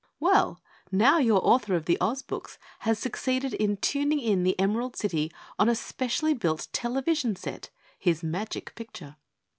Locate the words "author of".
1.45-1.85